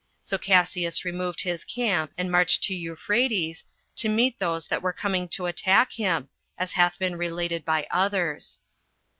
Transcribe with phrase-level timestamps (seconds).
[0.23, 3.65] So Cassius removed his camp, and marched to Euphrates,
[3.97, 6.27] to meet those that were coming to attack him,
[6.57, 8.61] as hath been related by others.